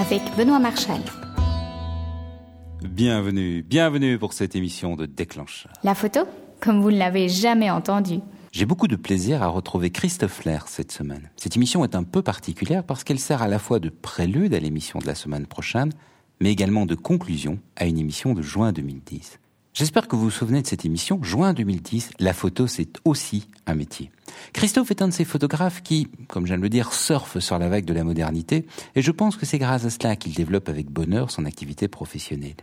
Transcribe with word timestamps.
avec 0.00 0.22
Benoît 0.34 0.58
Marchal. 0.58 1.00
Bienvenue, 2.82 3.62
bienvenue 3.62 4.18
pour 4.18 4.32
cette 4.32 4.56
émission 4.56 4.96
de 4.96 5.04
Déclencheur. 5.04 5.70
La 5.84 5.94
photo, 5.94 6.20
comme 6.58 6.80
vous 6.80 6.90
ne 6.90 6.96
l'avez 6.96 7.28
jamais 7.28 7.70
entendu. 7.70 8.20
J'ai 8.50 8.64
beaucoup 8.64 8.88
de 8.88 8.96
plaisir 8.96 9.42
à 9.42 9.48
retrouver 9.48 9.90
Christophe 9.90 10.44
Lair 10.44 10.68
cette 10.68 10.90
semaine. 10.90 11.28
Cette 11.36 11.56
émission 11.56 11.84
est 11.84 11.94
un 11.94 12.02
peu 12.02 12.22
particulière 12.22 12.82
parce 12.82 13.04
qu'elle 13.04 13.18
sert 13.18 13.42
à 13.42 13.48
la 13.48 13.58
fois 13.58 13.78
de 13.78 13.90
prélude 13.90 14.54
à 14.54 14.58
l'émission 14.58 15.00
de 15.00 15.06
la 15.06 15.14
semaine 15.14 15.46
prochaine, 15.46 15.92
mais 16.40 16.50
également 16.50 16.86
de 16.86 16.94
conclusion 16.94 17.58
à 17.76 17.84
une 17.84 17.98
émission 17.98 18.32
de 18.32 18.40
juin 18.40 18.72
2010. 18.72 19.38
J'espère 19.74 20.08
que 20.08 20.16
vous 20.16 20.22
vous 20.22 20.30
souvenez 20.30 20.62
de 20.62 20.66
cette 20.66 20.86
émission. 20.86 21.22
Juin 21.22 21.52
2010, 21.52 22.12
la 22.18 22.32
photo, 22.32 22.66
c'est 22.66 22.98
aussi 23.04 23.48
un 23.66 23.74
métier. 23.74 24.10
Christophe 24.52 24.90
est 24.90 25.02
un 25.02 25.08
de 25.08 25.12
ces 25.12 25.24
photographes 25.24 25.82
qui, 25.82 26.08
comme 26.28 26.46
je 26.46 26.54
de 26.54 26.60
le 26.60 26.68
dire, 26.68 26.92
surfe 26.92 27.38
sur 27.38 27.58
la 27.58 27.68
vague 27.68 27.84
de 27.84 27.92
la 27.92 28.04
modernité, 28.04 28.66
et 28.94 29.02
je 29.02 29.10
pense 29.10 29.36
que 29.36 29.46
c'est 29.46 29.58
grâce 29.58 29.84
à 29.84 29.90
cela 29.90 30.16
qu'il 30.16 30.34
développe 30.34 30.68
avec 30.68 30.90
bonheur 30.90 31.30
son 31.30 31.44
activité 31.44 31.88
professionnelle. 31.88 32.56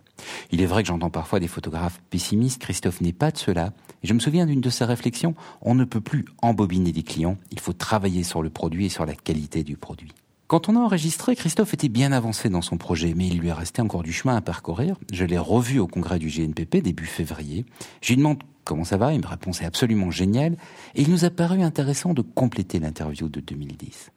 Il 0.51 0.61
est 0.61 0.65
vrai 0.65 0.83
que 0.83 0.87
j'entends 0.87 1.09
parfois 1.09 1.39
des 1.39 1.47
photographes 1.47 2.01
pessimistes, 2.09 2.61
Christophe 2.61 3.01
n'est 3.01 3.13
pas 3.13 3.31
de 3.31 3.37
cela, 3.37 3.73
et 4.03 4.07
je 4.07 4.13
me 4.13 4.19
souviens 4.19 4.45
d'une 4.45 4.61
de 4.61 4.69
ses 4.69 4.85
réflexions, 4.85 5.35
on 5.61 5.75
ne 5.75 5.85
peut 5.85 6.01
plus 6.01 6.25
embobiner 6.41 6.91
des 6.91 7.03
clients, 7.03 7.37
il 7.51 7.59
faut 7.59 7.73
travailler 7.73 8.23
sur 8.23 8.41
le 8.41 8.49
produit 8.49 8.87
et 8.87 8.89
sur 8.89 9.05
la 9.05 9.15
qualité 9.15 9.63
du 9.63 9.77
produit. 9.77 10.13
Quand 10.47 10.69
on 10.69 10.77
a 10.77 10.79
enregistré, 10.79 11.35
Christophe 11.35 11.73
était 11.73 11.89
bien 11.89 12.13
avancé 12.13 12.47
dans 12.47 12.61
son 12.61 12.77
projet, 12.77 13.13
mais 13.13 13.27
il 13.27 13.37
lui 13.37 13.49
est 13.49 13.53
resté 13.53 13.81
encore 13.81 14.01
du 14.01 14.13
chemin 14.13 14.37
à 14.37 14.39
parcourir. 14.39 14.95
Je 15.11 15.25
l'ai 15.25 15.37
revu 15.37 15.77
au 15.79 15.87
congrès 15.87 16.19
du 16.19 16.29
GNPP 16.29 16.77
début 16.77 17.05
février. 17.05 17.65
Je 18.01 18.13
lui 18.13 18.17
demande 18.17 18.37
comment 18.67 18.83
ça 18.83 18.97
va, 18.97 19.13
il 19.13 19.21
me 19.21 19.27
répond 19.27 19.53
c'est 19.53 19.65
absolument 19.65 20.11
génial, 20.11 20.57
et 20.93 21.01
il 21.01 21.09
nous 21.09 21.25
a 21.25 21.29
paru 21.29 21.61
intéressant 21.61 22.13
de 22.13 22.21
compléter 22.21 22.79
l'interview 22.79 23.29
de 23.29 23.39
2010. 23.39 24.11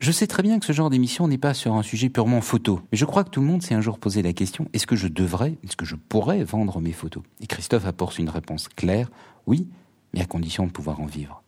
Je 0.00 0.10
sais 0.10 0.26
très 0.26 0.42
bien 0.42 0.58
que 0.58 0.66
ce 0.66 0.72
genre 0.72 0.90
d'émission 0.90 1.28
n'est 1.28 1.38
pas 1.38 1.54
sur 1.54 1.74
un 1.74 1.82
sujet 1.82 2.08
purement 2.08 2.40
photo, 2.40 2.80
mais 2.90 2.98
je 2.98 3.04
crois 3.04 3.22
que 3.22 3.30
tout 3.30 3.40
le 3.40 3.46
monde 3.46 3.62
s'est 3.62 3.74
un 3.74 3.80
jour 3.80 4.00
posé 4.00 4.22
la 4.22 4.32
question 4.32 4.66
est-ce 4.72 4.86
que 4.86 4.96
je 4.96 5.06
devrais, 5.06 5.58
est-ce 5.62 5.76
que 5.76 5.84
je 5.84 5.94
pourrais 5.94 6.42
vendre 6.42 6.80
mes 6.80 6.92
photos? 6.92 7.22
Et 7.40 7.46
Christophe 7.46 7.86
apporte 7.86 8.18
une 8.18 8.28
réponse 8.28 8.68
claire 8.68 9.10
oui, 9.46 9.68
mais 10.14 10.20
à 10.20 10.24
condition 10.24 10.66
de 10.66 10.72
pouvoir 10.72 11.00
en 11.00 11.06
vivre. 11.06 11.42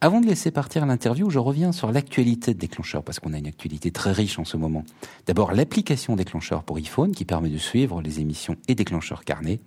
Avant 0.00 0.20
de 0.20 0.26
laisser 0.26 0.52
partir 0.52 0.86
l'interview, 0.86 1.28
je 1.28 1.40
reviens 1.40 1.72
sur 1.72 1.90
l'actualité 1.90 2.54
de 2.54 2.58
Déclencheur, 2.58 3.02
parce 3.02 3.18
qu'on 3.18 3.32
a 3.32 3.38
une 3.38 3.48
actualité 3.48 3.90
très 3.90 4.12
riche 4.12 4.38
en 4.38 4.44
ce 4.44 4.56
moment. 4.56 4.84
D'abord, 5.26 5.52
l'application 5.52 6.14
Déclencheur 6.14 6.62
pour 6.62 6.76
iPhone, 6.76 7.12
qui 7.12 7.24
permet 7.24 7.48
de 7.48 7.58
suivre 7.58 8.00
les 8.00 8.20
émissions 8.20 8.56
et 8.68 8.76
Déclencheur 8.76 9.24
carnet. 9.24 9.58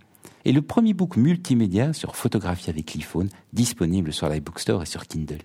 Et 0.45 0.51
le 0.51 0.61
premier 0.61 0.93
book 0.93 1.17
multimédia 1.17 1.93
sur 1.93 2.15
photographie 2.15 2.69
avec 2.69 2.93
l'iPhone, 2.93 3.29
disponible 3.53 4.11
sur 4.11 4.27
l'iBook 4.27 4.59
Store 4.59 4.81
et 4.81 4.85
sur 4.85 5.07
Kindle. 5.07 5.41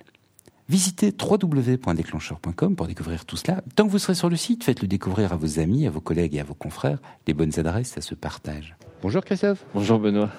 Visitez 0.68 1.12
www.déclencheur.com 1.16 2.74
pour 2.74 2.86
découvrir 2.88 3.24
tout 3.24 3.36
cela. 3.36 3.62
Tant 3.76 3.86
que 3.86 3.90
vous 3.90 4.00
serez 4.00 4.16
sur 4.16 4.28
le 4.28 4.36
site, 4.36 4.64
faites-le 4.64 4.88
découvrir 4.88 5.32
à 5.32 5.36
vos 5.36 5.60
amis, 5.60 5.86
à 5.86 5.90
vos 5.90 6.00
collègues 6.00 6.34
et 6.34 6.40
à 6.40 6.44
vos 6.44 6.54
confrères. 6.54 6.98
Les 7.28 7.34
bonnes 7.34 7.56
adresses, 7.58 7.90
ça 7.90 8.00
se 8.00 8.16
partage. 8.16 8.76
Bonjour 9.00 9.24
Christophe. 9.24 9.64
Bonjour 9.74 10.00
Benoît. 10.00 10.30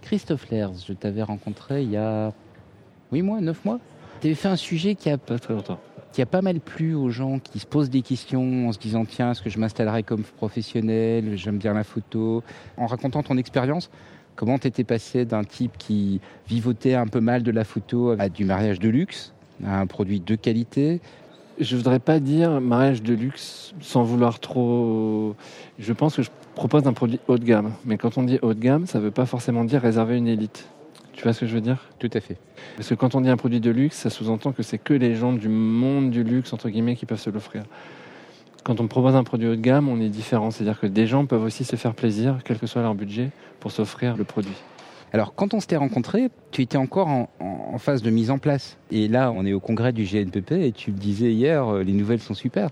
Christophe 0.00 0.48
Lers, 0.50 0.72
je 0.86 0.94
t'avais 0.94 1.22
rencontré 1.22 1.82
il 1.82 1.90
y 1.90 1.96
a 1.96 2.32
8 3.12 3.22
mois, 3.22 3.40
9 3.40 3.64
mois? 3.66 3.80
Tu 4.20 4.28
avais 4.28 4.34
fait 4.34 4.48
un 4.48 4.56
sujet 4.56 4.94
qui 4.94 5.10
a 5.10 5.18
pas 5.18 5.38
très 5.38 5.52
longtemps. 5.52 5.80
Qui 6.12 6.22
a 6.22 6.26
pas 6.26 6.40
mal 6.40 6.60
plu 6.60 6.94
aux 6.94 7.10
gens 7.10 7.38
qui 7.38 7.58
se 7.58 7.66
posent 7.66 7.90
des 7.90 8.00
questions 8.00 8.68
en 8.68 8.72
se 8.72 8.78
disant 8.78 9.04
tiens, 9.04 9.32
est-ce 9.32 9.42
que 9.42 9.50
je 9.50 9.58
m'installerai 9.58 10.02
comme 10.02 10.22
professionnel 10.22 11.36
J'aime 11.36 11.58
bien 11.58 11.74
la 11.74 11.84
photo? 11.84 12.42
En 12.78 12.86
racontant 12.86 13.22
ton 13.22 13.36
expérience, 13.36 13.90
comment 14.34 14.58
tu 14.58 14.68
étais 14.68 14.84
passé 14.84 15.24
d'un 15.24 15.44
type 15.44 15.76
qui 15.78 16.20
vivotait 16.48 16.94
un 16.94 17.06
peu 17.06 17.20
mal 17.20 17.42
de 17.42 17.50
la 17.50 17.64
photo 17.64 18.14
à 18.18 18.28
du 18.28 18.44
mariage 18.44 18.78
de 18.78 18.88
luxe, 18.88 19.34
à 19.64 19.78
un 19.80 19.86
produit 19.86 20.20
de 20.20 20.34
qualité? 20.36 21.00
Je 21.58 21.76
voudrais 21.76 22.00
pas 22.00 22.20
dire 22.20 22.60
mariage 22.60 23.02
de 23.02 23.14
luxe 23.14 23.74
sans 23.80 24.02
vouloir 24.02 24.40
trop. 24.40 25.34
Je 25.78 25.92
pense 25.92 26.16
que 26.16 26.22
je 26.22 26.30
propose 26.54 26.86
un 26.86 26.92
produit 26.92 27.18
haut 27.28 27.38
de 27.38 27.44
gamme. 27.44 27.72
Mais 27.84 27.96
quand 27.96 28.18
on 28.18 28.22
dit 28.22 28.38
haut 28.42 28.52
de 28.52 28.60
gamme, 28.60 28.86
ça 28.86 29.00
veut 29.00 29.10
pas 29.10 29.26
forcément 29.26 29.64
dire 29.64 29.80
réserver 29.80 30.16
une 30.16 30.28
élite. 30.28 30.68
Tu 31.16 31.22
vois 31.22 31.32
ce 31.32 31.40
que 31.40 31.46
je 31.46 31.54
veux 31.54 31.62
dire? 31.62 31.78
Tout 31.98 32.10
à 32.12 32.20
fait. 32.20 32.36
Parce 32.76 32.90
que 32.90 32.94
quand 32.94 33.14
on 33.14 33.22
dit 33.22 33.30
un 33.30 33.38
produit 33.38 33.58
de 33.60 33.70
luxe, 33.70 33.96
ça 33.96 34.10
sous-entend 34.10 34.52
que 34.52 34.62
c'est 34.62 34.76
que 34.76 34.92
les 34.92 35.14
gens 35.14 35.32
du 35.32 35.48
monde 35.48 36.10
du 36.10 36.22
luxe, 36.22 36.52
entre 36.52 36.68
guillemets, 36.68 36.94
qui 36.94 37.06
peuvent 37.06 37.18
se 37.18 37.30
l'offrir. 37.30 37.64
Quand 38.64 38.80
on 38.80 38.86
propose 38.86 39.16
un 39.16 39.24
produit 39.24 39.48
haut 39.48 39.56
de 39.56 39.60
gamme, 39.60 39.88
on 39.88 39.98
est 39.98 40.10
différent. 40.10 40.50
C'est-à-dire 40.50 40.78
que 40.78 40.86
des 40.86 41.06
gens 41.06 41.24
peuvent 41.24 41.42
aussi 41.42 41.64
se 41.64 41.76
faire 41.76 41.94
plaisir, 41.94 42.38
quel 42.44 42.58
que 42.58 42.66
soit 42.66 42.82
leur 42.82 42.94
budget, 42.94 43.30
pour 43.60 43.72
s'offrir 43.72 44.14
le 44.16 44.24
produit. 44.24 44.56
Alors, 45.14 45.34
quand 45.34 45.54
on 45.54 45.60
s'était 45.60 45.76
rencontré, 45.76 46.28
tu 46.50 46.60
étais 46.60 46.76
encore 46.76 47.08
en, 47.08 47.78
phase 47.78 48.02
de 48.02 48.10
mise 48.10 48.30
en 48.30 48.38
place. 48.38 48.76
Et 48.90 49.08
là, 49.08 49.32
on 49.34 49.46
est 49.46 49.52
au 49.52 49.60
congrès 49.60 49.92
du 49.92 50.04
GNPP 50.04 50.52
et 50.52 50.72
tu 50.72 50.90
le 50.90 50.98
disais 50.98 51.32
hier, 51.32 51.66
euh, 51.66 51.82
les 51.82 51.92
nouvelles 51.92 52.20
sont 52.20 52.34
super. 52.34 52.70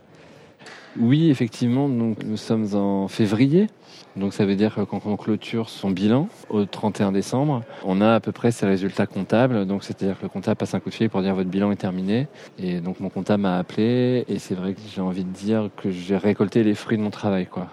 Oui, 0.99 1.31
effectivement, 1.31 1.89
donc 1.89 2.19
nous 2.25 2.37
sommes 2.37 2.75
en 2.75 3.09
février. 3.09 3.69
Donc 4.17 4.33
ça 4.33 4.45
veut 4.45 4.55
dire 4.55 4.75
que 4.75 4.83
quand 4.83 5.03
on 5.07 5.17
clôture 5.17 5.69
son 5.69 5.91
bilan 5.91 6.29
au 6.49 6.65
31 6.67 7.11
décembre, 7.11 7.63
on 7.85 8.01
a 8.01 8.15
à 8.15 8.21
peu 8.21 8.31
près 8.31 8.53
ses 8.53 8.67
résultats 8.67 9.07
comptables. 9.07 9.67
Donc 9.67 9.83
c'est-à-dire 9.83 10.17
que 10.19 10.23
le 10.23 10.29
comptable 10.29 10.57
passe 10.57 10.75
un 10.75 10.81
coup 10.81 10.91
de 10.91 10.95
fil 10.95 11.11
pour 11.11 11.21
dire 11.23 11.35
votre 11.35 11.51
bilan 11.51 11.73
est 11.73 11.77
terminé. 11.77 12.29
Et 12.59 12.81
donc 12.81 13.01
mon 13.01 13.09
comptable 13.09 13.43
m'a 13.43 13.59
appelé 13.59 14.25
et 14.29 14.39
c'est 14.39 14.55
vrai 14.55 14.75
que 14.75 14.81
j'ai 14.95 15.01
envie 15.01 15.25
de 15.25 15.33
dire 15.33 15.71
que 15.77 15.91
j'ai 15.91 16.17
récolté 16.17 16.63
les 16.63 16.75
fruits 16.75 16.97
de 16.97 17.03
mon 17.03 17.11
travail, 17.11 17.47
quoi. 17.47 17.69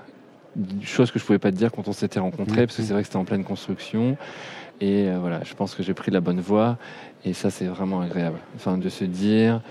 Chose 0.81 1.12
que 1.12 1.19
je 1.19 1.24
pouvais 1.24 1.40
pas 1.40 1.51
te 1.51 1.57
dire 1.57 1.72
quand 1.72 1.88
on 1.88 1.94
s'était 1.94 2.19
rencontrés, 2.19 2.66
parce 2.66 2.75
que 2.75 2.84
c'est 2.84 2.91
vrai 2.91 3.03
que 3.03 3.07
c'était 3.07 3.18
en 3.18 3.24
pleine 3.24 3.46
construction. 3.46 4.18
Et 4.81 5.07
euh, 5.07 5.19
voilà, 5.19 5.41
je 5.44 5.53
pense 5.53 5.75
que 5.75 5.84
j'ai 5.84 5.94
pris 5.94 6.12
la 6.12 6.19
bonne 6.22 6.41
voie. 6.41 6.78
Et 7.24 7.34
ça, 7.34 7.51
c'est 7.51 7.66
vraiment 7.66 8.01
agréable. 8.01 8.40
Enfin, 8.56 8.78
de 8.78 8.90
se 8.90 9.06
dire, 9.06 9.62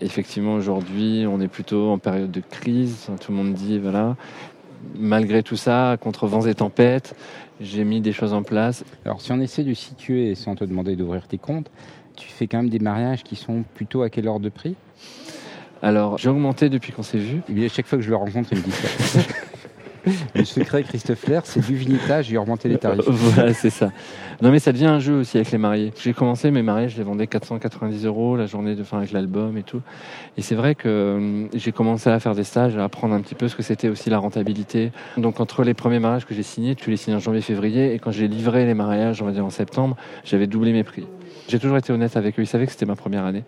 effectivement, 0.00 0.54
aujourd'hui, 0.54 1.24
on 1.28 1.40
est 1.40 1.48
plutôt 1.48 1.90
en 1.90 1.98
période 1.98 2.30
de 2.30 2.40
crise. 2.40 3.08
Tout 3.20 3.32
le 3.32 3.38
monde 3.38 3.54
dit, 3.54 3.78
voilà, 3.78 4.16
malgré 4.94 5.42
tout 5.42 5.56
ça, 5.56 5.96
contre 6.00 6.26
vents 6.26 6.46
et 6.46 6.54
tempêtes, 6.54 7.14
j'ai 7.60 7.84
mis 7.84 8.00
des 8.00 8.12
choses 8.12 8.32
en 8.32 8.42
place. 8.42 8.84
Alors, 9.04 9.20
si 9.20 9.32
on 9.32 9.40
essaie 9.40 9.64
de 9.64 9.74
situer, 9.74 10.34
sans 10.34 10.54
te 10.54 10.64
demander 10.64 10.96
d'ouvrir 10.96 11.26
tes 11.26 11.38
comptes, 11.38 11.70
tu 12.16 12.28
fais 12.28 12.46
quand 12.46 12.58
même 12.58 12.70
des 12.70 12.78
mariages 12.78 13.22
qui 13.22 13.36
sont 13.36 13.64
plutôt 13.74 14.02
à 14.02 14.10
quel 14.10 14.28
ordre 14.28 14.44
de 14.44 14.48
prix? 14.48 14.76
Alors, 15.82 16.18
j'ai 16.18 16.28
augmenté 16.28 16.68
depuis 16.68 16.92
qu'on 16.92 17.02
s'est 17.02 17.18
vu. 17.18 17.40
Et 17.54 17.64
à 17.64 17.68
chaque 17.68 17.86
fois 17.86 17.98
que 17.98 18.04
je 18.04 18.10
le 18.10 18.16
rencontre, 18.16 18.50
il 18.52 18.58
me 18.58 18.62
dit 18.62 18.70
ça. 18.70 19.20
le 20.34 20.44
secret, 20.44 20.82
Christophe 20.82 21.24
c'est 21.44 21.66
du 21.66 21.74
vinitage 21.74 22.32
et 22.32 22.38
augmenter 22.38 22.68
les 22.68 22.78
tarifs. 22.78 23.08
voilà, 23.08 23.52
c'est 23.54 23.70
ça. 23.70 23.90
Non, 24.42 24.50
mais 24.50 24.58
ça 24.58 24.72
devient 24.72 24.86
un 24.86 24.98
jeu 24.98 25.20
aussi 25.20 25.36
avec 25.36 25.50
les 25.50 25.58
mariés. 25.58 25.92
J'ai 26.00 26.14
commencé 26.14 26.50
mes 26.50 26.62
mariés, 26.62 26.88
je 26.88 26.96
les 26.96 27.02
vendais 27.02 27.26
490 27.26 28.06
euros 28.06 28.36
la 28.36 28.46
journée 28.46 28.74
de 28.74 28.82
fin 28.82 28.98
avec 28.98 29.12
l'album 29.12 29.56
et 29.58 29.62
tout. 29.62 29.82
Et 30.36 30.42
c'est 30.42 30.54
vrai 30.54 30.74
que 30.74 30.88
euh, 30.88 31.46
j'ai 31.54 31.72
commencé 31.72 32.08
à 32.08 32.18
faire 32.20 32.34
des 32.34 32.44
stages, 32.44 32.76
à 32.76 32.84
apprendre 32.84 33.14
un 33.14 33.20
petit 33.20 33.34
peu 33.34 33.48
ce 33.48 33.56
que 33.56 33.62
c'était 33.62 33.88
aussi 33.88 34.08
la 34.08 34.18
rentabilité. 34.18 34.92
Donc, 35.16 35.40
entre 35.40 35.62
les 35.62 35.74
premiers 35.74 35.98
mariages 35.98 36.24
que 36.24 36.34
j'ai 36.34 36.42
signés, 36.42 36.74
tu 36.74 36.90
les 36.90 36.96
signes 36.96 37.14
en 37.14 37.18
janvier-février, 37.18 37.94
et 37.94 37.98
quand 37.98 38.12
j'ai 38.12 38.28
livré 38.28 38.64
les 38.64 38.74
mariages, 38.74 39.20
on 39.20 39.26
va 39.26 39.32
dire 39.32 39.44
en 39.44 39.50
septembre, 39.50 39.96
j'avais 40.24 40.46
doublé 40.46 40.72
mes 40.72 40.84
prix. 40.84 41.06
J'ai 41.48 41.58
toujours 41.58 41.76
été 41.76 41.92
honnête 41.92 42.16
avec 42.16 42.38
eux. 42.38 42.42
Ils 42.42 42.46
savaient 42.46 42.66
que 42.66 42.72
c'était 42.72 42.86
ma 42.86 42.96
première 42.96 43.24
année. 43.24 43.44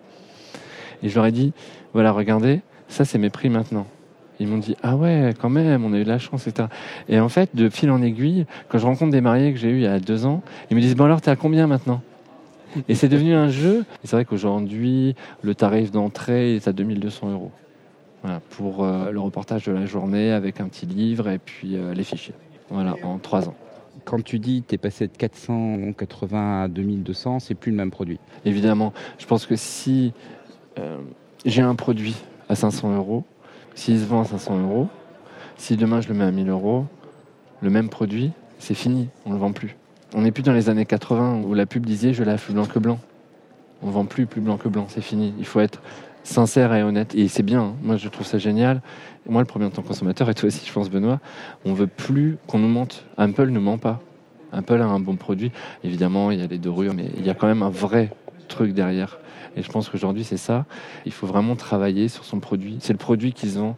Et 1.01 1.09
je 1.09 1.15
leur 1.15 1.25
ai 1.25 1.31
dit, 1.31 1.53
voilà, 1.93 2.11
regardez, 2.11 2.61
ça 2.87 3.05
c'est 3.05 3.17
mes 3.17 3.29
prix 3.29 3.49
maintenant. 3.49 3.87
Ils 4.39 4.47
m'ont 4.47 4.57
dit 4.57 4.75
ah 4.83 4.95
ouais 4.95 5.33
quand 5.39 5.49
même 5.49 5.85
on 5.85 5.93
a 5.93 5.97
eu 5.97 6.03
de 6.03 6.09
la 6.09 6.19
chance 6.19 6.47
etc. 6.47 6.67
Et 7.07 7.19
en 7.19 7.29
fait 7.29 7.55
de 7.55 7.69
fil 7.69 7.91
en 7.91 8.01
aiguille 8.01 8.45
quand 8.67 8.77
je 8.77 8.85
rencontre 8.85 9.11
des 9.11 9.21
mariés 9.21 9.53
que 9.53 9.59
j'ai 9.59 9.69
eu 9.69 9.77
il 9.77 9.83
y 9.83 9.87
a 9.87 9.99
deux 9.99 10.25
ans 10.25 10.41
ils 10.69 10.75
me 10.75 10.81
disent 10.81 10.95
bon 10.95 11.05
alors 11.05 11.21
t'es 11.21 11.31
à 11.31 11.35
combien 11.35 11.67
maintenant? 11.67 12.01
Et 12.89 12.95
c'est 12.95 13.09
devenu 13.09 13.33
un 13.35 13.49
jeu. 13.49 13.85
Et 14.03 14.07
c'est 14.07 14.15
vrai 14.15 14.25
qu'aujourd'hui 14.25 15.15
le 15.41 15.55
tarif 15.55 15.91
d'entrée 15.91 16.55
est 16.55 16.67
à 16.67 16.73
2200 16.73 17.31
euros 17.31 17.51
voilà, 18.23 18.39
pour 18.51 18.83
euh, 18.83 19.11
le 19.11 19.19
reportage 19.19 19.65
de 19.65 19.71
la 19.71 19.85
journée 19.85 20.31
avec 20.31 20.59
un 20.59 20.67
petit 20.67 20.85
livre 20.85 21.29
et 21.29 21.39
puis 21.39 21.75
euh, 21.75 21.93
les 21.93 22.03
fichiers. 22.03 22.33
Voilà 22.69 22.95
en 23.03 23.17
trois 23.17 23.47
ans. 23.49 23.55
Quand 24.05 24.23
tu 24.23 24.39
dis 24.39 24.63
tu 24.67 24.75
es 24.75 24.77
passé 24.77 25.07
de 25.07 25.15
480 25.15 26.63
à 26.63 26.67
2200, 26.67 27.39
c'est 27.39 27.53
plus 27.53 27.71
le 27.71 27.77
même 27.77 27.91
produit? 27.91 28.19
Évidemment, 28.45 28.93
je 29.19 29.25
pense 29.25 29.45
que 29.45 29.55
si 29.55 30.13
euh, 30.79 30.97
j'ai 31.45 31.61
un 31.61 31.75
produit 31.75 32.15
à 32.49 32.55
500 32.55 32.95
euros, 32.95 33.23
s'il 33.75 33.99
se 33.99 34.05
vend 34.05 34.21
à 34.21 34.25
500 34.25 34.61
euros, 34.61 34.87
si 35.57 35.77
demain 35.77 36.01
je 36.01 36.07
le 36.07 36.13
mets 36.13 36.25
à 36.25 36.31
1000 36.31 36.49
euros, 36.49 36.85
le 37.61 37.69
même 37.69 37.89
produit, 37.89 38.31
c'est 38.59 38.73
fini, 38.73 39.09
on 39.25 39.29
ne 39.29 39.35
le 39.35 39.39
vend 39.39 39.51
plus. 39.51 39.75
On 40.13 40.21
n'est 40.21 40.31
plus 40.31 40.43
dans 40.43 40.53
les 40.53 40.69
années 40.69 40.85
80 40.85 41.41
où 41.45 41.53
la 41.53 41.65
pub 41.65 41.85
disait 41.85 42.13
je 42.13 42.23
lave 42.23 42.43
plus 42.43 42.53
blanc 42.53 42.65
que 42.65 42.79
blanc. 42.79 42.99
On 43.81 43.87
ne 43.87 43.91
vend 43.91 44.05
plus 44.05 44.25
plus 44.25 44.41
blanc 44.41 44.57
que 44.57 44.69
blanc, 44.69 44.85
c'est 44.89 45.01
fini. 45.01 45.33
Il 45.39 45.45
faut 45.45 45.59
être 45.59 45.81
sincère 46.23 46.73
et 46.73 46.83
honnête. 46.83 47.15
Et 47.15 47.27
c'est 47.27 47.43
bien, 47.43 47.61
hein. 47.61 47.75
moi 47.81 47.97
je 47.97 48.07
trouve 48.09 48.25
ça 48.25 48.37
génial. 48.37 48.81
Moi 49.27 49.41
le 49.41 49.47
premier 49.47 49.65
en 49.65 49.69
tant 49.69 49.81
que 49.81 49.87
consommateur, 49.87 50.29
et 50.29 50.33
toi 50.33 50.47
aussi 50.47 50.65
je 50.65 50.71
pense 50.71 50.89
Benoît, 50.89 51.19
on 51.65 51.73
veut 51.73 51.87
plus 51.87 52.37
qu'on 52.47 52.59
nous 52.59 52.67
mente. 52.67 53.05
Apple 53.17 53.49
ne 53.49 53.59
ment 53.59 53.77
pas. 53.77 54.01
Apple 54.51 54.81
a 54.81 54.85
un 54.85 54.99
bon 54.99 55.15
produit. 55.15 55.51
Évidemment, 55.83 56.29
il 56.31 56.39
y 56.39 56.43
a 56.43 56.47
les 56.47 56.59
dorures, 56.59 56.93
mais 56.93 57.05
il 57.17 57.25
y 57.25 57.29
a 57.29 57.33
quand 57.33 57.47
même 57.47 57.63
un 57.63 57.69
vrai 57.69 58.11
truc 58.53 58.73
derrière. 58.73 59.17
Et 59.55 59.61
je 59.61 59.69
pense 59.69 59.89
qu'aujourd'hui, 59.89 60.23
c'est 60.23 60.37
ça. 60.37 60.65
Il 61.05 61.11
faut 61.11 61.27
vraiment 61.27 61.55
travailler 61.55 62.07
sur 62.07 62.25
son 62.25 62.39
produit. 62.39 62.77
C'est 62.79 62.93
le 62.93 62.99
produit 62.99 63.33
qui 63.33 63.49
se 63.49 63.59
vend. 63.59 63.75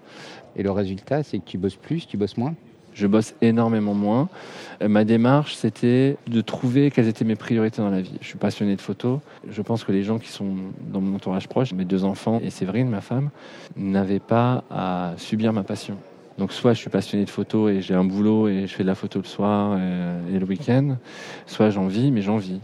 Et 0.56 0.64
le 0.64 0.72
résultat, 0.72 1.24
c'est 1.24 1.40
que 1.40 1.46
tu 1.46 1.58
bosses 1.58 1.76
plus, 1.76 2.08
tu 2.08 2.18
bosses 2.18 2.38
moins? 2.38 2.56
Je 2.94 3.08
bosse 3.08 3.36
énormément 3.42 3.94
moins. 3.94 4.30
Euh, 4.82 4.88
ma 4.88 5.04
démarche, 5.04 5.56
c'était 5.56 6.16
de 6.28 6.40
trouver 6.40 6.92
quelles 6.92 7.10
étaient 7.10 7.26
mes 7.26 7.36
priorités 7.36 7.82
dans 7.82 7.90
la 7.90 8.00
vie. 8.00 8.18
Je 8.22 8.28
suis 8.28 8.38
passionné 8.38 8.78
de 8.78 8.82
photo. 8.82 9.20
Je 9.50 9.62
pense 9.62 9.84
que 9.84 9.92
les 9.92 10.04
gens 10.04 10.18
qui 10.18 10.30
sont 10.30 10.56
dans 10.94 11.02
mon 11.02 11.16
entourage 11.18 11.50
proche, 11.50 11.74
mes 11.74 11.84
deux 11.84 12.06
enfants 12.06 12.40
et 12.42 12.50
Séverine, 12.50 12.88
ma 12.88 13.02
femme, 13.02 13.32
n'avaient 13.76 14.22
pas 14.22 14.64
à 14.72 15.14
subir 15.18 15.52
ma 15.52 15.64
passion. 15.64 15.98
Donc 16.38 16.54
soit 16.54 16.74
je 16.74 16.80
suis 16.80 16.90
passionné 16.90 17.26
de 17.26 17.30
photo 17.30 17.68
et 17.68 17.82
j'ai 17.82 17.96
un 17.96 18.06
boulot 18.06 18.48
et 18.48 18.66
je 18.68 18.74
fais 18.74 18.84
de 18.84 18.88
la 18.88 18.96
photo 18.96 19.20
le 19.20 19.26
soir 19.26 19.78
et, 19.78 20.36
et 20.36 20.40
le 20.40 20.46
week-end, 20.46 20.96
soit 21.48 21.70
j'en 21.72 21.88
vis, 21.88 22.12
mais 22.12 22.22
j'en 22.22 22.38
vis 22.38 22.62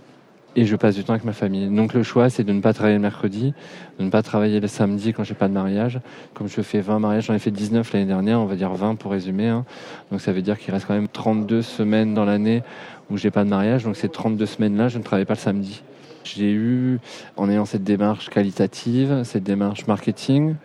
et 0.55 0.65
je 0.65 0.75
passe 0.75 0.95
du 0.95 1.03
temps 1.03 1.13
avec 1.13 1.23
ma 1.23 1.33
famille. 1.33 1.67
Donc 1.69 1.93
le 1.93 2.03
choix, 2.03 2.29
c'est 2.29 2.43
de 2.43 2.51
ne 2.51 2.61
pas 2.61 2.73
travailler 2.73 2.97
le 2.97 3.01
mercredi, 3.01 3.53
de 3.99 4.03
ne 4.03 4.09
pas 4.09 4.21
travailler 4.21 4.59
le 4.59 4.67
samedi 4.67 5.13
quand 5.13 5.23
j'ai 5.23 5.33
pas 5.33 5.47
de 5.47 5.53
mariage. 5.53 5.99
Comme 6.33 6.47
je 6.47 6.61
fais 6.61 6.81
20 6.81 6.99
mariages, 6.99 7.25
j'en 7.25 7.33
ai 7.33 7.39
fait 7.39 7.51
19 7.51 7.91
l'année 7.93 8.05
dernière, 8.05 8.39
on 8.39 8.45
va 8.45 8.55
dire 8.55 8.73
20 8.73 8.95
pour 8.95 9.11
résumer. 9.11 9.47
Hein. 9.47 9.65
Donc 10.11 10.21
ça 10.21 10.33
veut 10.33 10.41
dire 10.41 10.59
qu'il 10.59 10.73
reste 10.73 10.85
quand 10.85 10.93
même 10.93 11.07
32 11.07 11.61
semaines 11.61 12.13
dans 12.13 12.25
l'année 12.25 12.63
où 13.09 13.17
j'ai 13.17 13.31
pas 13.31 13.43
de 13.43 13.49
mariage. 13.49 13.83
Donc 13.83 13.95
ces 13.95 14.09
32 14.09 14.45
semaines-là, 14.45 14.89
je 14.89 14.97
ne 14.97 15.03
travaille 15.03 15.25
pas 15.25 15.35
le 15.35 15.39
samedi. 15.39 15.83
J'ai 16.23 16.51
eu, 16.51 16.99
en 17.35 17.49
ayant 17.49 17.65
cette 17.65 17.83
démarche 17.83 18.29
qualitative, 18.29 19.21
cette 19.23 19.43
démarche 19.43 19.87
marketing, 19.87 20.55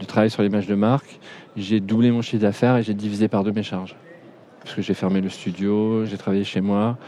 de 0.00 0.04
travail 0.04 0.28
sur 0.28 0.42
l'image 0.42 0.66
de 0.66 0.74
marque, 0.74 1.18
j'ai 1.56 1.80
doublé 1.80 2.10
mon 2.10 2.20
chiffre 2.20 2.42
d'affaires 2.42 2.76
et 2.76 2.82
j'ai 2.82 2.94
divisé 2.94 3.28
par 3.28 3.44
deux 3.44 3.52
mes 3.52 3.62
charges. 3.62 3.96
Parce 4.62 4.74
que 4.74 4.82
j'ai 4.82 4.94
fermé 4.94 5.20
le 5.20 5.30
studio, 5.30 6.04
j'ai 6.04 6.18
travaillé 6.18 6.44
chez 6.44 6.60
moi, 6.60 6.98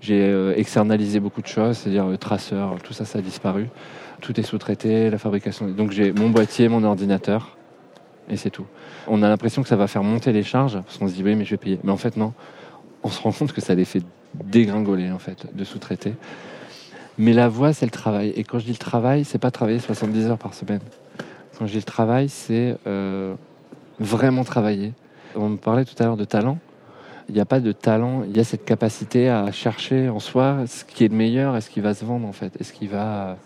j'ai 0.00 0.22
euh, 0.22 0.54
externalisé 0.56 1.20
beaucoup 1.20 1.42
de 1.42 1.46
choses, 1.46 1.78
c'est-à-dire 1.78 2.06
le 2.06 2.18
traceur, 2.18 2.76
tout 2.82 2.92
ça, 2.92 3.04
ça 3.04 3.18
a 3.18 3.22
disparu. 3.22 3.68
Tout 4.20 4.38
est 4.38 4.42
sous-traité, 4.42 5.10
la 5.10 5.18
fabrication. 5.18 5.68
Donc 5.68 5.92
j'ai 5.92 6.12
mon 6.12 6.30
boîtier, 6.30 6.68
mon 6.68 6.84
ordinateur, 6.84 7.56
et 8.28 8.36
c'est 8.36 8.50
tout. 8.50 8.66
On 9.06 9.22
a 9.22 9.28
l'impression 9.28 9.62
que 9.62 9.68
ça 9.68 9.76
va 9.76 9.86
faire 9.86 10.02
monter 10.02 10.32
les 10.32 10.42
charges, 10.42 10.80
parce 10.80 10.98
qu'on 10.98 11.08
se 11.08 11.14
dit 11.14 11.22
oui, 11.22 11.34
mais 11.34 11.44
je 11.44 11.50
vais 11.50 11.56
payer. 11.56 11.78
Mais 11.84 11.92
en 11.92 11.96
fait, 11.96 12.16
non. 12.16 12.32
On 13.02 13.08
se 13.08 13.20
rend 13.22 13.32
compte 13.32 13.52
que 13.52 13.60
ça 13.60 13.74
les 13.74 13.84
fait 13.84 14.02
dégringoler, 14.34 15.10
en 15.10 15.18
fait, 15.18 15.46
de 15.54 15.64
sous-traiter. 15.64 16.14
Mais 17.16 17.32
la 17.32 17.48
voix, 17.48 17.72
c'est 17.72 17.86
le 17.86 17.90
travail. 17.90 18.32
Et 18.36 18.44
quand 18.44 18.58
je 18.58 18.64
dis 18.64 18.72
le 18.72 18.78
travail, 18.78 19.24
c'est 19.24 19.38
pas 19.38 19.50
travailler 19.50 19.78
70 19.78 20.26
heures 20.26 20.38
par 20.38 20.54
semaine. 20.54 20.80
Quand 21.58 21.66
je 21.66 21.72
dis 21.72 21.78
le 21.78 21.82
travail, 21.82 22.28
c'est 22.28 22.76
euh, 22.86 23.34
vraiment 23.98 24.44
travailler. 24.44 24.92
On 25.34 25.48
me 25.48 25.56
parlait 25.56 25.84
tout 25.84 26.00
à 26.00 26.04
l'heure 26.04 26.16
de 26.16 26.24
talent 26.24 26.58
il 27.28 27.34
n'y 27.34 27.40
a 27.40 27.44
pas 27.44 27.60
de 27.60 27.72
talent, 27.72 28.22
il 28.28 28.36
y 28.36 28.40
a 28.40 28.44
cette 28.44 28.64
capacité 28.64 29.28
à 29.28 29.52
chercher 29.52 30.08
en 30.08 30.18
soi 30.18 30.64
ce 30.66 30.84
qui 30.84 31.04
est 31.04 31.08
le 31.08 31.16
meilleur 31.16 31.56
et 31.56 31.60
ce 31.60 31.68
qui 31.68 31.80
va 31.80 31.94
se 31.94 32.04
vendre 32.04 32.26
en 32.26 32.32
fait. 32.32 32.58
Est-ce 32.60 32.72
qui 32.72 32.86
va 32.86 33.36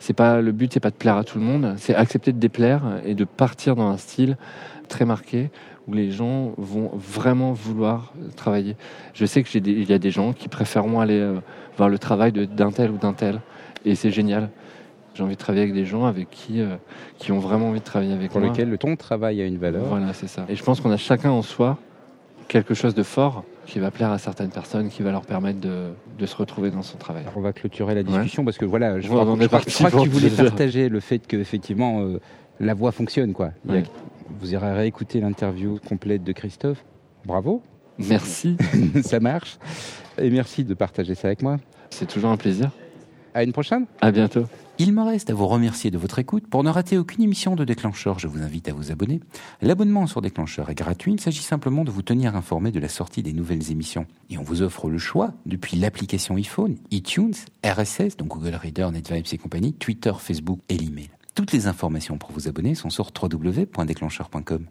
c'est 0.00 0.14
pas 0.14 0.40
le 0.40 0.52
but 0.52 0.72
c'est 0.72 0.80
pas 0.80 0.90
de 0.90 0.96
plaire 0.96 1.16
à 1.16 1.24
tout 1.24 1.38
le 1.38 1.44
monde, 1.44 1.74
c'est 1.76 1.94
accepter 1.94 2.32
de 2.32 2.38
déplaire 2.38 2.82
et 3.04 3.14
de 3.14 3.24
partir 3.24 3.76
dans 3.76 3.88
un 3.88 3.96
style 3.96 4.36
très 4.88 5.04
marqué 5.04 5.50
où 5.86 5.92
les 5.92 6.10
gens 6.10 6.52
vont 6.56 6.90
vraiment 6.94 7.52
vouloir 7.52 8.12
travailler. 8.36 8.76
Je 9.14 9.26
sais 9.26 9.42
que 9.42 9.58
il 9.58 9.88
y 9.88 9.92
a 9.92 9.98
des 9.98 10.10
gens 10.10 10.32
qui 10.32 10.48
préfèrent 10.48 10.86
aller 10.98 11.18
euh, 11.18 11.40
voir 11.76 11.88
le 11.88 11.98
travail 11.98 12.32
d'un 12.32 12.70
tel 12.70 12.90
ou 12.90 12.96
d'un 12.98 13.12
tel 13.12 13.40
et 13.84 13.94
c'est 13.94 14.10
génial. 14.10 14.50
J'ai 15.14 15.24
envie 15.24 15.34
de 15.34 15.40
travailler 15.40 15.64
avec 15.64 15.74
des 15.74 15.84
gens 15.84 16.04
avec 16.04 16.30
qui, 16.30 16.60
euh, 16.60 16.76
qui 17.18 17.32
ont 17.32 17.40
vraiment 17.40 17.70
envie 17.70 17.80
de 17.80 17.84
travailler 17.84 18.12
avec 18.12 18.30
Pour 18.30 18.40
moi. 18.40 18.48
Pour 18.48 18.56
lesquels 18.56 18.70
le 18.70 18.78
ton 18.78 18.92
de 18.92 18.96
travail 18.96 19.42
a 19.42 19.46
une 19.46 19.58
valeur. 19.58 19.84
Voilà, 19.84 20.12
c'est 20.12 20.28
ça. 20.28 20.46
Et 20.48 20.54
je 20.54 20.62
pense 20.62 20.80
qu'on 20.80 20.92
a 20.92 20.96
chacun 20.96 21.30
en 21.30 21.42
soi 21.42 21.78
quelque 22.48 22.74
chose 22.74 22.94
de 22.94 23.02
fort 23.02 23.44
qui 23.66 23.78
va 23.78 23.90
plaire 23.90 24.10
à 24.10 24.18
certaines 24.18 24.50
personnes, 24.50 24.88
qui 24.88 25.02
va 25.02 25.12
leur 25.12 25.26
permettre 25.26 25.60
de, 25.60 25.90
de 26.18 26.26
se 26.26 26.34
retrouver 26.34 26.70
dans 26.70 26.82
son 26.82 26.96
travail. 26.96 27.22
Alors 27.22 27.36
on 27.36 27.42
va 27.42 27.52
clôturer 27.52 27.94
la 27.94 28.02
discussion 28.02 28.44
parce 28.44 28.58
que 28.58 28.64
voilà, 28.64 28.98
je, 29.00 29.06
crois, 29.06 29.24
je, 29.24 29.46
crois, 29.46 29.60
je 29.66 29.74
crois 29.74 29.90
que 29.90 30.02
tu 30.02 30.08
voulais 30.08 30.30
partager 30.30 30.88
le 30.88 31.00
fait 31.00 31.26
que 31.26 31.36
effectivement 31.36 32.00
euh, 32.00 32.20
la 32.58 32.74
voix 32.74 32.92
fonctionne 32.92 33.32
quoi. 33.34 33.50
Ouais. 33.68 33.84
vous 34.40 34.52
irez 34.52 34.72
réécouter 34.72 35.20
l'interview 35.20 35.78
complète 35.86 36.24
de 36.24 36.32
Christophe. 36.32 36.84
Bravo. 37.24 37.62
Merci. 37.98 38.56
ça 39.02 39.20
marche. 39.20 39.58
Et 40.18 40.30
merci 40.30 40.64
de 40.64 40.74
partager 40.74 41.14
ça 41.14 41.28
avec 41.28 41.42
moi. 41.42 41.58
C'est 41.90 42.06
toujours 42.06 42.30
un 42.30 42.36
plaisir. 42.36 42.70
À 43.34 43.42
une 43.42 43.52
prochaine. 43.52 43.86
À 44.00 44.10
bientôt. 44.10 44.44
Il 44.80 44.92
me 44.92 45.02
reste 45.02 45.28
à 45.28 45.34
vous 45.34 45.48
remercier 45.48 45.90
de 45.90 45.98
votre 45.98 46.20
écoute. 46.20 46.46
Pour 46.46 46.62
ne 46.62 46.70
rater 46.70 46.98
aucune 46.98 47.24
émission 47.24 47.56
de 47.56 47.64
Déclencheur, 47.64 48.20
je 48.20 48.28
vous 48.28 48.42
invite 48.42 48.68
à 48.68 48.72
vous 48.72 48.92
abonner. 48.92 49.18
L'abonnement 49.60 50.06
sur 50.06 50.22
Déclencheur 50.22 50.70
est 50.70 50.76
gratuit. 50.76 51.14
Il 51.14 51.20
s'agit 51.20 51.42
simplement 51.42 51.82
de 51.82 51.90
vous 51.90 52.02
tenir 52.02 52.36
informé 52.36 52.70
de 52.70 52.78
la 52.78 52.88
sortie 52.88 53.24
des 53.24 53.32
nouvelles 53.32 53.72
émissions. 53.72 54.06
Et 54.30 54.38
on 54.38 54.44
vous 54.44 54.62
offre 54.62 54.88
le 54.88 54.98
choix 54.98 55.32
depuis 55.46 55.76
l'application 55.76 56.36
iPhone, 56.36 56.76
iTunes, 56.92 57.34
RSS, 57.66 58.16
donc 58.16 58.28
Google 58.28 58.54
Reader, 58.54 58.90
NetVibes 58.92 59.26
et 59.32 59.38
compagnie, 59.38 59.72
Twitter, 59.72 60.12
Facebook 60.16 60.60
et 60.68 60.78
l'email. 60.78 61.10
Toutes 61.34 61.50
les 61.50 61.66
informations 61.66 62.16
pour 62.16 62.30
vous 62.30 62.46
abonner 62.46 62.76
sont 62.76 62.90
sur 62.90 63.10
www.déclencheur.com. 63.20 64.68